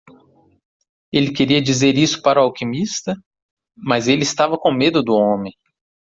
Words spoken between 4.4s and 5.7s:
com medo do homem.